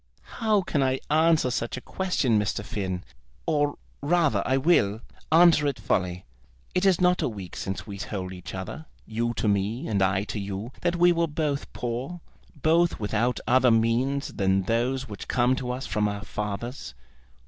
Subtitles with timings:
[0.39, 2.65] "How can I answer such a question, Mr.
[2.65, 3.03] Finn?
[3.45, 6.25] Or, rather, I will, answer it fully.
[6.73, 10.23] It is not a week since we told each other, you to me and I
[10.23, 12.19] to you, that we were both poor,
[12.63, 16.95] both without other means than those which come to us from our fathers.